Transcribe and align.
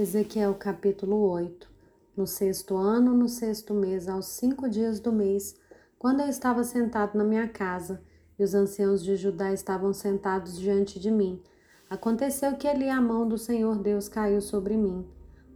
Ezequiel 0.00 0.54
capítulo 0.54 1.16
8 1.28 1.68
No 2.16 2.24
sexto 2.24 2.76
ano, 2.76 3.12
no 3.12 3.28
sexto 3.28 3.74
mês, 3.74 4.08
aos 4.08 4.26
cinco 4.26 4.70
dias 4.70 5.00
do 5.00 5.10
mês, 5.12 5.56
quando 5.98 6.20
eu 6.20 6.28
estava 6.28 6.62
sentado 6.62 7.18
na 7.18 7.24
minha 7.24 7.48
casa, 7.48 8.00
e 8.38 8.44
os 8.44 8.54
anciãos 8.54 9.02
de 9.02 9.16
Judá 9.16 9.52
estavam 9.52 9.92
sentados 9.92 10.56
diante 10.56 11.00
de 11.00 11.10
mim, 11.10 11.42
aconteceu 11.90 12.54
que 12.54 12.68
ali 12.68 12.88
a 12.88 13.00
mão 13.00 13.26
do 13.26 13.36
Senhor 13.36 13.76
Deus 13.76 14.08
caiu 14.08 14.40
sobre 14.40 14.76
mim. 14.76 15.04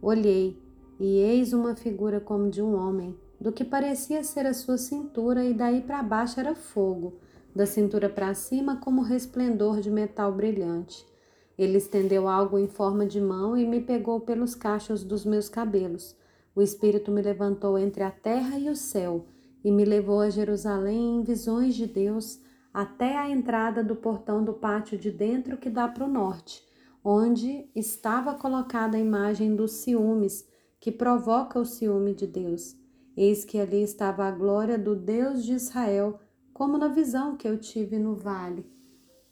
Olhei, 0.01 0.61
e 0.99 1.19
eis 1.19 1.53
uma 1.53 1.73
figura 1.73 2.19
como 2.19 2.49
de 2.49 2.61
um 2.61 2.75
homem, 2.75 3.17
do 3.39 3.49
que 3.49 3.63
parecia 3.63 4.25
ser 4.25 4.45
a 4.45 4.53
sua 4.53 4.77
cintura, 4.77 5.45
e 5.45 5.53
daí 5.53 5.79
para 5.79 6.03
baixo 6.03 6.37
era 6.37 6.53
fogo, 6.53 7.13
da 7.55 7.65
cintura 7.65 8.09
para 8.09 8.33
cima 8.33 8.75
como 8.75 9.03
resplendor 9.03 9.79
de 9.79 9.89
metal 9.89 10.33
brilhante. 10.33 11.12
Ele 11.57 11.77
estendeu 11.77 12.27
algo 12.27 12.57
em 12.57 12.67
forma 12.67 13.05
de 13.05 13.21
mão 13.21 13.55
e 13.55 13.65
me 13.65 13.79
pegou 13.79 14.19
pelos 14.19 14.55
cachos 14.55 15.03
dos 15.03 15.23
meus 15.23 15.47
cabelos. 15.47 16.15
O 16.55 16.61
Espírito 16.61 17.11
me 17.11 17.21
levantou 17.21 17.77
entre 17.77 18.03
a 18.03 18.11
terra 18.11 18.57
e 18.57 18.69
o 18.69 18.75
céu 18.75 19.25
e 19.63 19.71
me 19.71 19.85
levou 19.85 20.19
a 20.19 20.29
Jerusalém 20.29 21.17
em 21.17 21.23
visões 21.23 21.75
de 21.75 21.87
Deus 21.87 22.39
até 22.73 23.17
a 23.17 23.29
entrada 23.29 23.83
do 23.83 23.95
portão 23.95 24.43
do 24.43 24.53
pátio 24.53 24.97
de 24.97 25.11
dentro 25.11 25.57
que 25.57 25.69
dá 25.69 25.87
para 25.87 26.05
o 26.05 26.11
norte, 26.11 26.63
onde 27.03 27.69
estava 27.75 28.33
colocada 28.33 28.97
a 28.97 28.99
imagem 28.99 29.55
dos 29.55 29.73
ciúmes 29.73 30.47
que 30.79 30.91
provoca 30.91 31.59
o 31.59 31.65
ciúme 31.65 32.13
de 32.13 32.27
Deus. 32.27 32.75
Eis 33.15 33.45
que 33.45 33.59
ali 33.59 33.83
estava 33.83 34.25
a 34.25 34.31
glória 34.31 34.77
do 34.77 34.95
Deus 34.95 35.45
de 35.45 35.53
Israel, 35.53 36.19
como 36.51 36.77
na 36.77 36.87
visão 36.87 37.37
que 37.37 37.47
eu 37.47 37.57
tive 37.59 37.99
no 37.99 38.15
vale. 38.15 38.65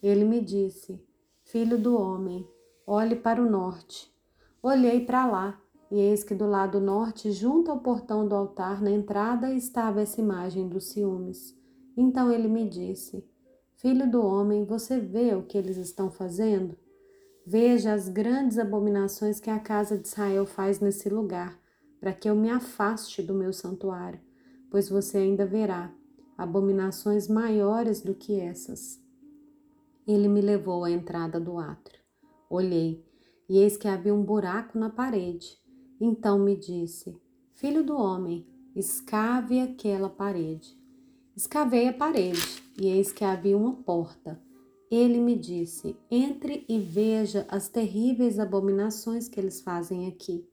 Ele 0.01 0.23
me 0.23 0.39
disse: 0.39 1.03
Filho 1.51 1.77
do 1.77 1.97
homem, 1.97 2.47
olhe 2.87 3.13
para 3.13 3.43
o 3.43 3.51
norte. 3.51 4.09
Olhei 4.63 5.05
para 5.05 5.25
lá, 5.25 5.61
e 5.91 5.99
eis 5.99 6.23
que 6.23 6.33
do 6.33 6.45
lado 6.45 6.79
norte, 6.79 7.29
junto 7.33 7.69
ao 7.69 7.81
portão 7.81 8.25
do 8.25 8.33
altar, 8.33 8.81
na 8.81 8.89
entrada, 8.89 9.53
estava 9.53 9.99
essa 9.99 10.21
imagem 10.21 10.69
dos 10.69 10.93
ciúmes. 10.93 11.53
Então 11.97 12.31
ele 12.31 12.47
me 12.47 12.69
disse: 12.69 13.29
Filho 13.75 14.09
do 14.09 14.25
homem, 14.25 14.63
você 14.63 14.97
vê 14.97 15.35
o 15.35 15.43
que 15.43 15.57
eles 15.57 15.75
estão 15.75 16.09
fazendo? 16.09 16.77
Veja 17.45 17.91
as 17.91 18.07
grandes 18.07 18.57
abominações 18.57 19.41
que 19.41 19.49
a 19.49 19.59
casa 19.59 19.97
de 19.97 20.07
Israel 20.07 20.45
faz 20.45 20.79
nesse 20.79 21.09
lugar, 21.09 21.59
para 21.99 22.13
que 22.13 22.29
eu 22.29 22.35
me 22.35 22.49
afaste 22.49 23.21
do 23.21 23.33
meu 23.33 23.51
santuário, 23.51 24.21
pois 24.69 24.87
você 24.87 25.17
ainda 25.17 25.45
verá 25.45 25.93
abominações 26.37 27.27
maiores 27.27 27.99
do 27.99 28.15
que 28.15 28.39
essas. 28.39 29.01
Ele 30.07 30.27
me 30.27 30.41
levou 30.41 30.83
à 30.83 30.91
entrada 30.91 31.39
do 31.39 31.57
átrio. 31.57 32.01
Olhei, 32.49 33.05
e 33.47 33.57
eis 33.59 33.77
que 33.77 33.87
havia 33.87 34.13
um 34.13 34.23
buraco 34.23 34.77
na 34.77 34.89
parede. 34.89 35.57
Então 35.99 36.39
me 36.39 36.55
disse: 36.55 37.15
Filho 37.53 37.83
do 37.83 37.95
homem, 37.95 38.47
escave 38.75 39.59
aquela 39.59 40.09
parede. 40.09 40.75
Escavei 41.35 41.87
a 41.87 41.93
parede, 41.93 42.41
e 42.79 42.87
eis 42.87 43.11
que 43.11 43.23
havia 43.23 43.55
uma 43.55 43.73
porta. 43.73 44.41
Ele 44.89 45.19
me 45.19 45.35
disse: 45.37 45.95
Entre 46.09 46.65
e 46.67 46.79
veja 46.79 47.45
as 47.47 47.69
terríveis 47.69 48.39
abominações 48.39 49.27
que 49.27 49.39
eles 49.39 49.61
fazem 49.61 50.07
aqui. 50.07 50.45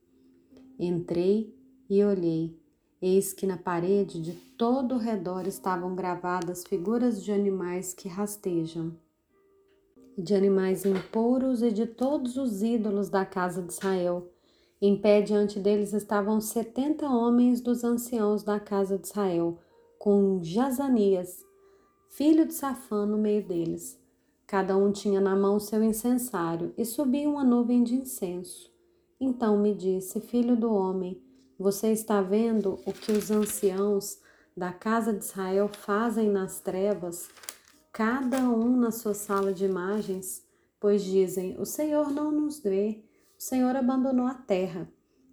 Entrei 0.79 1.57
e 1.89 2.05
olhei. 2.05 2.57
Eis 3.01 3.33
que 3.33 3.47
na 3.47 3.57
parede 3.57 4.21
de 4.21 4.33
todo 4.57 4.97
o 4.97 4.99
redor 4.99 5.47
estavam 5.47 5.95
gravadas 5.95 6.65
figuras 6.65 7.23
de 7.23 7.33
animais 7.33 7.95
que 7.95 8.09
rastejam 8.09 8.97
de 10.19 10.35
animais 10.35 10.85
impuros 10.85 11.63
e 11.63 11.71
de 11.71 11.87
todos 11.87 12.37
os 12.37 12.63
ídolos 12.63 13.09
da 13.09 13.25
casa 13.25 13.63
de 13.63 13.73
Israel. 13.73 14.29
Em 14.83 14.97
pé 14.97 15.23
diante 15.23 15.61
deles 15.61 15.93
estavam 15.93 16.41
setenta 16.41 17.09
homens 17.09 17.61
dos 17.61 17.85
anciãos 17.85 18.43
da 18.43 18.59
casa 18.59 18.99
de 18.99 19.07
Israel, 19.07 19.59
com 19.99 20.41
Jazanias, 20.43 21.45
filho 22.09 22.47
de 22.47 22.55
Safã, 22.55 23.07
no 23.07 23.17
meio 23.17 23.47
deles. 23.47 23.99
Cada 24.47 24.77
um 24.77 24.91
tinha 24.91 25.21
na 25.21 25.37
mão 25.37 25.61
seu 25.61 25.83
incensário 25.85 26.73
e 26.77 26.85
subia 26.85 27.29
uma 27.29 27.45
nuvem 27.45 27.85
de 27.85 27.95
incenso. 27.95 28.73
Então 29.21 29.59
me 29.59 29.75
disse, 29.75 30.21
filho 30.21 30.57
do 30.57 30.73
homem, 30.73 31.23
você 31.59 31.93
está 31.93 32.23
vendo 32.23 32.79
o 32.87 32.93
que 32.93 33.13
os 33.13 33.31
anciãos 33.31 34.19
da 34.57 34.73
casa 34.73 35.13
de 35.13 35.25
Israel 35.25 35.69
fazem 35.69 36.31
nas 36.31 36.61
trevas 36.61 37.29
cada 37.99 38.49
um 38.49 38.77
na 38.77 38.93
sua 38.93 39.13
sala 39.13 39.53
de 39.53 39.65
imagens, 39.65 40.47
pois 40.79 41.03
dizem: 41.03 41.61
O 41.61 41.65
Senhor 41.65 42.13
não 42.13 42.31
nos 42.31 42.61
vê, 42.61 43.03
o 43.37 43.43
Senhor 43.43 43.75
abandonou 43.75 44.25
a 44.25 44.35
terra. 44.35 44.89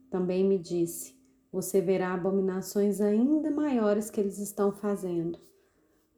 Também 0.09 0.43
me 0.43 0.57
disse: 0.57 1.15
Você 1.51 1.79
verá 1.79 2.15
abominações 2.15 2.99
ainda 2.99 3.51
maiores 3.51 4.09
que 4.09 4.19
eles 4.19 4.39
estão 4.39 4.71
fazendo. 4.71 5.37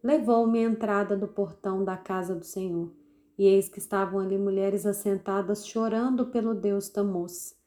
Levou-me 0.02 0.60
à 0.60 0.70
entrada 0.70 1.18
do 1.18 1.28
portão 1.28 1.84
da 1.84 1.98
casa 1.98 2.34
do 2.34 2.46
Senhor, 2.46 2.94
e 3.38 3.46
eis 3.46 3.68
que 3.68 3.80
estavam 3.80 4.22
ali 4.22 4.38
mulheres 4.38 4.86
assentadas 4.86 5.68
chorando 5.68 6.28
pelo 6.28 6.56
Deus 6.56 6.88
Tamuz. 6.88 7.58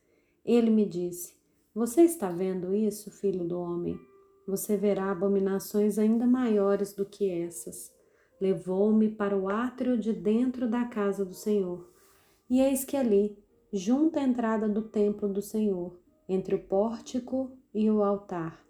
Ele 0.43 0.71
me 0.71 0.87
disse: 0.87 1.37
Você 1.75 2.01
está 2.01 2.31
vendo 2.31 2.75
isso, 2.75 3.11
filho 3.11 3.47
do 3.47 3.61
homem? 3.61 4.01
Você 4.49 4.75
verá 4.75 5.11
abominações 5.11 5.99
ainda 5.99 6.27
maiores 6.27 6.95
do 6.95 7.05
que 7.05 7.29
essas 7.29 8.00
levou-me 8.41 9.09
para 9.11 9.37
o 9.37 9.49
átrio 9.49 9.99
de 9.99 10.13
dentro 10.13 10.67
da 10.69 10.87
casa 10.87 11.25
do 11.25 11.35
Senhor. 11.35 11.89
E 12.49 12.61
eis 12.61 12.85
que 12.85 12.97
ali, 12.97 13.39
junto 13.73 14.19
à 14.19 14.23
entrada 14.23 14.69
do 14.69 14.83
templo 14.83 15.29
do 15.29 15.43
Senhor, 15.43 16.01
entre 16.29 16.55
o 16.55 16.65
pórtico 16.65 17.53
e 17.75 17.91
o 17.91 18.03
altar, 18.03 18.65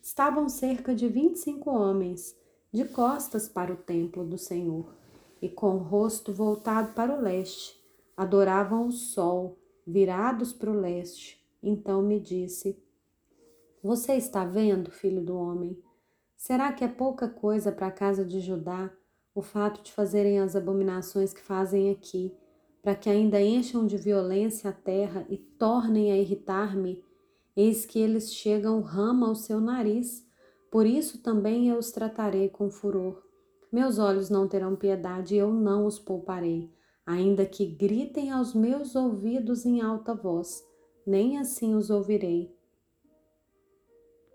estavam 0.00 0.48
cerca 0.48 0.94
de 0.94 1.08
vinte 1.08 1.36
e 1.36 1.38
cinco 1.38 1.70
homens, 1.70 2.36
de 2.72 2.84
costas 2.84 3.48
para 3.48 3.72
o 3.72 3.76
templo 3.76 4.24
do 4.24 4.36
Senhor, 4.36 4.92
e 5.40 5.48
com 5.48 5.76
o 5.76 5.82
rosto 5.82 6.32
voltado 6.32 6.92
para 6.94 7.14
o 7.14 7.20
leste, 7.20 7.80
adoravam 8.16 8.88
o 8.88 8.92
sol, 8.92 9.58
virados 9.86 10.52
para 10.52 10.70
o 10.70 10.78
leste. 10.80 11.40
Então 11.62 12.02
me 12.02 12.18
disse: 12.18 12.82
Você 13.82 14.14
está 14.14 14.44
vendo, 14.44 14.90
filho 14.90 15.22
do 15.22 15.36
homem? 15.36 15.78
Será 16.36 16.72
que 16.72 16.82
é 16.82 16.88
pouca 16.88 17.28
coisa 17.28 17.70
para 17.70 17.86
a 17.86 17.92
casa 17.92 18.24
de 18.24 18.40
Judá 18.40 18.90
o 19.34 19.42
fato 19.42 19.82
de 19.82 19.92
fazerem 19.92 20.38
as 20.40 20.54
abominações 20.54 21.32
que 21.32 21.40
fazem 21.40 21.90
aqui, 21.90 22.34
para 22.82 22.94
que 22.94 23.08
ainda 23.08 23.40
encham 23.40 23.86
de 23.86 23.96
violência 23.96 24.70
a 24.70 24.72
terra 24.72 25.24
e 25.28 25.36
tornem 25.36 26.12
a 26.12 26.16
irritar-me, 26.16 27.02
eis 27.56 27.86
que 27.86 27.98
eles 27.98 28.34
chegam 28.34 28.80
rama 28.80 29.28
ao 29.28 29.34
seu 29.34 29.60
nariz, 29.60 30.26
por 30.70 30.86
isso 30.86 31.22
também 31.22 31.68
eu 31.68 31.78
os 31.78 31.90
tratarei 31.92 32.48
com 32.48 32.70
furor. 32.70 33.22
Meus 33.70 33.98
olhos 33.98 34.28
não 34.28 34.48
terão 34.48 34.76
piedade 34.76 35.34
e 35.34 35.38
eu 35.38 35.52
não 35.52 35.86
os 35.86 35.98
pouparei, 35.98 36.70
ainda 37.06 37.46
que 37.46 37.64
gritem 37.66 38.30
aos 38.30 38.54
meus 38.54 38.94
ouvidos 38.94 39.64
em 39.64 39.80
alta 39.80 40.14
voz, 40.14 40.62
nem 41.06 41.38
assim 41.38 41.74
os 41.74 41.88
ouvirei. 41.88 42.54